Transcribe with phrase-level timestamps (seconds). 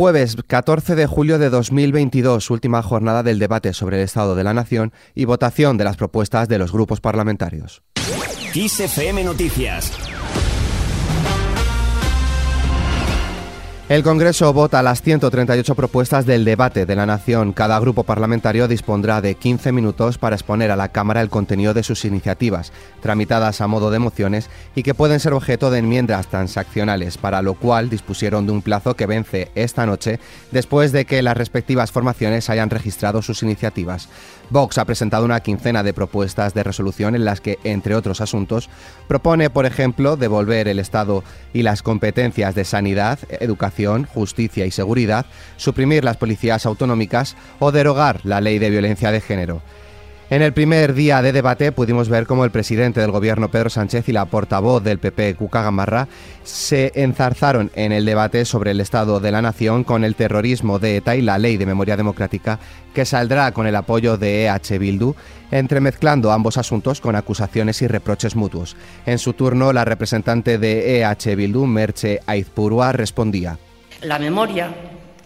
[0.00, 4.54] Jueves 14 de julio de 2022, última jornada del debate sobre el Estado de la
[4.54, 7.82] Nación y votación de las propuestas de los grupos parlamentarios.
[9.22, 10.09] Noticias
[13.90, 17.52] El Congreso vota las 138 propuestas del debate de la Nación.
[17.52, 21.82] Cada grupo parlamentario dispondrá de 15 minutos para exponer a la Cámara el contenido de
[21.82, 27.18] sus iniciativas, tramitadas a modo de mociones y que pueden ser objeto de enmiendas transaccionales,
[27.18, 30.20] para lo cual dispusieron de un plazo que vence esta noche
[30.52, 34.08] después de que las respectivas formaciones hayan registrado sus iniciativas.
[34.50, 38.70] Vox ha presentado una quincena de propuestas de resolución en las que, entre otros asuntos,
[39.08, 45.26] propone, por ejemplo, devolver el Estado y las competencias de sanidad, educación, justicia y seguridad,
[45.56, 49.62] suprimir las policías autonómicas o derogar la ley de violencia de género.
[50.30, 54.08] En el primer día de debate pudimos ver cómo el presidente del gobierno Pedro Sánchez
[54.08, 56.06] y la portavoz del PP Cuca Gamarra
[56.44, 60.98] se enzarzaron en el debate sobre el estado de la nación con el terrorismo de
[60.98, 62.60] ETA y la ley de memoria democrática
[62.94, 65.16] que saldrá con el apoyo de EH Bildu,
[65.50, 68.76] entremezclando ambos asuntos con acusaciones y reproches mutuos.
[69.06, 73.58] En su turno, la representante de EH Bildu, Merche Aizpurua, respondía.
[74.02, 74.74] La memoria,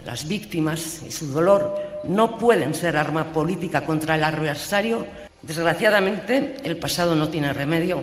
[0.04, 5.06] las víctimas y su dolor no pueden ser arma política contra el adversario.
[5.42, 8.02] Desgraciadamente, el pasado no tiene remedio.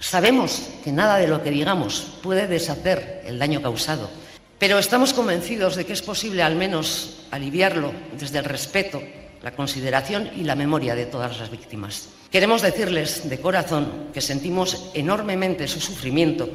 [0.00, 4.08] Sabemos que nada de lo que digamos puede deshacer el daño causado,
[4.58, 9.02] pero estamos convencidos de que es posible al menos aliviarlo desde el respeto,
[9.42, 12.08] la consideración y la memoria de todas las víctimas.
[12.30, 16.48] Queremos decirles de corazón que sentimos enormemente su sufrimiento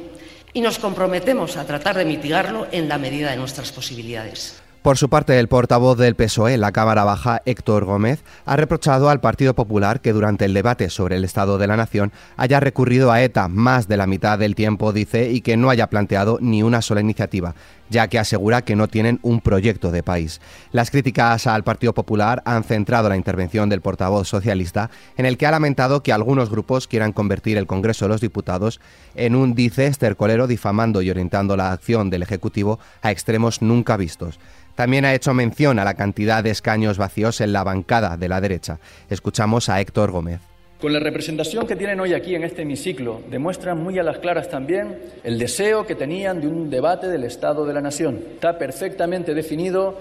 [0.54, 4.63] y nos comprometemos a tratar de mitigarlo en la medida de nuestras posibilidades.
[4.84, 9.18] Por su parte, el portavoz del PSOE la Cámara Baja, Héctor Gómez, ha reprochado al
[9.18, 13.22] Partido Popular que durante el debate sobre el Estado de la Nación haya recurrido a
[13.22, 16.82] ETA más de la mitad del tiempo, dice, y que no haya planteado ni una
[16.82, 17.54] sola iniciativa,
[17.88, 20.42] ya que asegura que no tienen un proyecto de país.
[20.70, 25.46] Las críticas al Partido Popular han centrado la intervención del portavoz socialista, en el que
[25.46, 28.82] ha lamentado que algunos grupos quieran convertir el Congreso de los Diputados
[29.14, 34.38] en un, dice, estercolero difamando y orientando la acción del Ejecutivo a extremos nunca vistos.
[34.74, 38.40] También ha hecho mención a la cantidad de escaños vacíos en la bancada de la
[38.40, 38.78] derecha.
[39.08, 40.40] Escuchamos a Héctor Gómez.
[40.80, 44.50] Con la representación que tienen hoy aquí en este hemiciclo, demuestran muy a las claras
[44.50, 48.22] también el deseo que tenían de un debate del Estado de la Nación.
[48.34, 49.96] Está perfectamente definido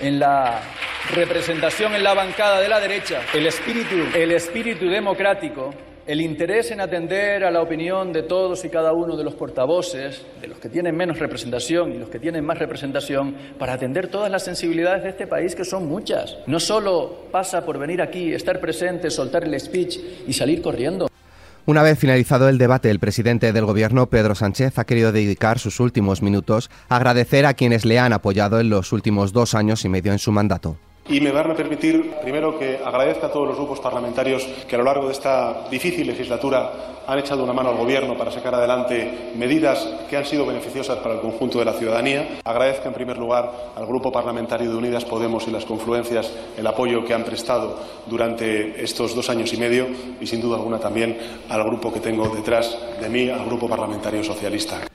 [0.00, 0.60] en la
[1.14, 5.72] representación en la bancada de la derecha el espíritu, el espíritu democrático
[6.08, 10.24] el interés en atender a la opinión de todos y cada uno de los portavoces,
[10.40, 14.30] de los que tienen menos representación y los que tienen más representación, para atender todas
[14.30, 16.38] las sensibilidades de este país, que son muchas.
[16.46, 21.08] No solo pasa por venir aquí, estar presente, soltar el speech y salir corriendo.
[21.66, 25.78] Una vez finalizado el debate, el presidente del Gobierno, Pedro Sánchez, ha querido dedicar sus
[25.78, 29.90] últimos minutos a agradecer a quienes le han apoyado en los últimos dos años y
[29.90, 30.78] medio en su mandato.
[31.08, 34.78] Y me van a permitir, primero, que agradezca a todos los grupos parlamentarios que a
[34.78, 36.70] lo largo de esta difícil legislatura
[37.06, 41.14] han echado una mano al Gobierno para sacar adelante medidas que han sido beneficiosas para
[41.14, 42.40] el conjunto de la ciudadanía.
[42.44, 47.02] Agradezca, en primer lugar, al Grupo Parlamentario de Unidas Podemos y las confluencias el apoyo
[47.06, 49.86] que han prestado durante estos dos años y medio
[50.20, 51.16] y, sin duda alguna, también
[51.48, 54.87] al grupo que tengo detrás de mí, al Grupo Parlamentario Socialista.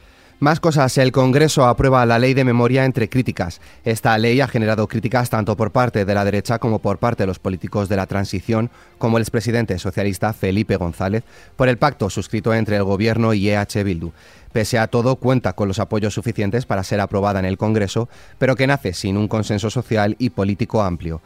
[0.43, 3.61] Más cosas, el Congreso aprueba la ley de memoria entre críticas.
[3.85, 7.27] Esta ley ha generado críticas tanto por parte de la derecha como por parte de
[7.27, 11.23] los políticos de la transición, como el expresidente socialista Felipe González,
[11.55, 14.11] por el pacto suscrito entre el Gobierno y EH Bildu.
[14.51, 18.57] Pese a todo, cuenta con los apoyos suficientes para ser aprobada en el Congreso, pero
[18.57, 21.21] que nace sin un consenso social y político amplio.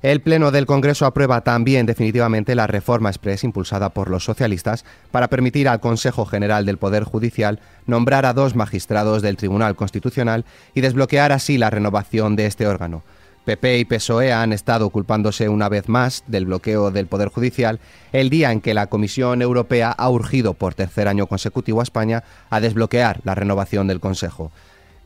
[0.00, 5.26] El Pleno del Congreso aprueba también definitivamente la reforma express impulsada por los socialistas para
[5.26, 10.82] permitir al Consejo General del Poder Judicial nombrar a dos magistrados del Tribunal Constitucional y
[10.82, 13.02] desbloquear así la renovación de este órgano.
[13.44, 17.80] PP y PSOE han estado culpándose una vez más del bloqueo del Poder Judicial
[18.12, 22.22] el día en que la Comisión Europea ha urgido por tercer año consecutivo a España
[22.50, 24.52] a desbloquear la renovación del Consejo.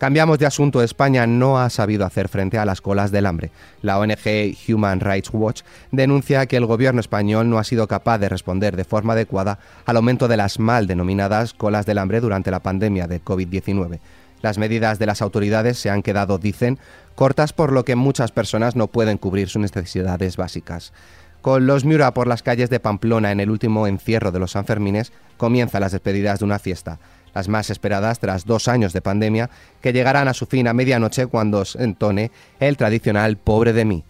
[0.02, 0.82] Cambiamos de asunto.
[0.82, 3.53] España no ha sabido hacer frente a las colas del hambre.
[3.82, 5.62] La ONG Human Rights Watch
[5.92, 9.97] denuncia que el gobierno español no ha sido capaz de responder de forma adecuada al
[9.97, 14.00] aumento de las mal denominadas colas del hambre durante la pandemia de COVID-19.
[14.42, 16.80] Las medidas de las autoridades se han quedado, dicen,
[17.15, 20.92] cortas por lo que muchas personas no pueden cubrir sus necesidades básicas.
[21.42, 25.12] Con los Miura por las calles de Pamplona en el último encierro de los Sanfermines,
[25.36, 26.98] comienzan las despedidas de una fiesta
[27.34, 29.50] las más esperadas tras dos años de pandemia,
[29.80, 32.30] que llegarán a su fin a medianoche cuando se entone
[32.60, 34.04] el tradicional Pobre de mí.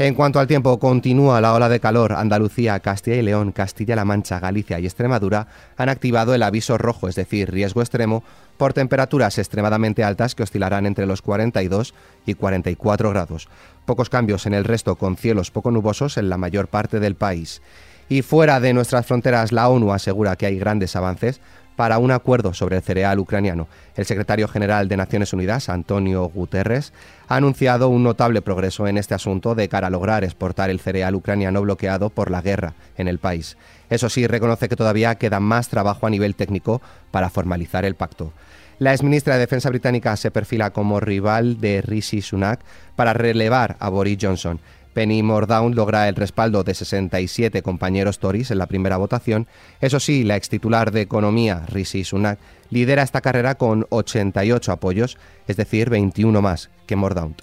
[0.00, 2.14] En cuanto al tiempo, continúa la ola de calor.
[2.14, 5.46] Andalucía, Castilla y León, Castilla-La Mancha, Galicia y Extremadura
[5.76, 8.24] han activado el aviso rojo, es decir, riesgo extremo,
[8.56, 11.92] por temperaturas extremadamente altas que oscilarán entre los 42
[12.24, 13.50] y 44 grados.
[13.84, 17.60] Pocos cambios en el resto, con cielos poco nubosos en la mayor parte del país.
[18.08, 21.42] Y fuera de nuestras fronteras, la ONU asegura que hay grandes avances
[21.80, 23.66] para un acuerdo sobre el cereal ucraniano.
[23.96, 26.92] El secretario general de Naciones Unidas, Antonio Guterres,
[27.26, 31.14] ha anunciado un notable progreso en este asunto de cara a lograr exportar el cereal
[31.14, 33.56] ucraniano bloqueado por la guerra en el país.
[33.88, 38.34] Eso sí, reconoce que todavía queda más trabajo a nivel técnico para formalizar el pacto.
[38.78, 42.60] La exministra de Defensa británica se perfila como rival de Rishi Sunak
[42.94, 44.60] para relevar a Boris Johnson.
[44.92, 49.46] Penny Mordown logra el respaldo de 67 compañeros Tories en la primera votación.
[49.80, 52.38] Eso sí, la ex titular de Economía, Rishi Sunak,
[52.70, 55.16] lidera esta carrera con 88 apoyos,
[55.46, 57.36] es decir, 21 más que Mordown.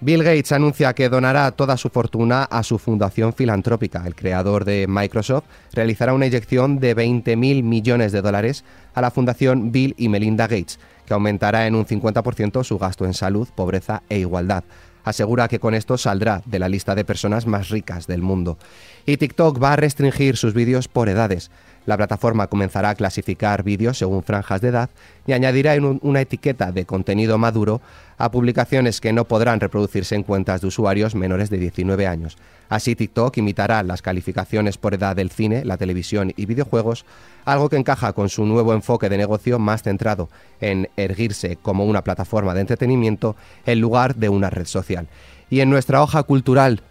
[0.00, 4.02] Bill Gates anuncia que donará toda su fortuna a su fundación filantrópica.
[4.06, 9.72] El creador de Microsoft realizará una inyección de 20.000 millones de dólares a la fundación
[9.72, 14.18] Bill y Melinda Gates, que aumentará en un 50% su gasto en salud, pobreza e
[14.18, 14.64] igualdad
[15.04, 18.58] asegura que con esto saldrá de la lista de personas más ricas del mundo.
[19.06, 21.50] Y TikTok va a restringir sus vídeos por edades.
[21.86, 24.90] La plataforma comenzará a clasificar vídeos según franjas de edad
[25.26, 27.82] y añadirá una etiqueta de contenido maduro
[28.16, 32.38] a publicaciones que no podrán reproducirse en cuentas de usuarios menores de 19 años.
[32.68, 37.04] Así TikTok imitará las calificaciones por edad del cine, la televisión y videojuegos,
[37.44, 40.30] algo que encaja con su nuevo enfoque de negocio más centrado
[40.60, 45.08] en erguirse como una plataforma de entretenimiento en lugar de una red social.
[45.50, 46.82] Y en nuestra hoja cultural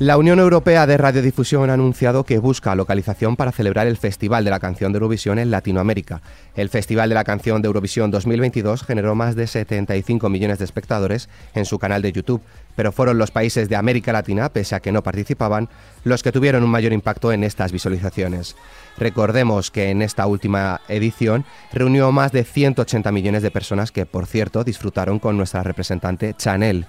[0.00, 4.50] La Unión Europea de Radiodifusión ha anunciado que busca localización para celebrar el Festival de
[4.50, 6.20] la Canción de Eurovisión en Latinoamérica.
[6.56, 11.28] El Festival de la Canción de Eurovisión 2022 generó más de 75 millones de espectadores
[11.54, 12.42] en su canal de YouTube,
[12.74, 15.68] pero fueron los países de América Latina, pese a que no participaban,
[16.02, 18.56] los que tuvieron un mayor impacto en estas visualizaciones.
[18.98, 24.26] Recordemos que en esta última edición reunió más de 180 millones de personas que, por
[24.26, 26.84] cierto, disfrutaron con nuestra representante Chanel.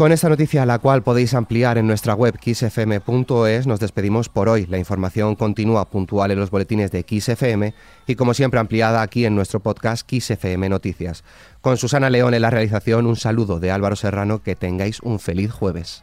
[0.00, 4.64] Con esta noticia, la cual podéis ampliar en nuestra web xfm.es, nos despedimos por hoy.
[4.64, 7.74] La información continúa puntual en los boletines de XFM
[8.06, 11.22] y, como siempre, ampliada aquí en nuestro podcast XFM Noticias.
[11.60, 14.42] Con Susana León en la realización, un saludo de Álvaro Serrano.
[14.42, 16.02] Que tengáis un feliz jueves.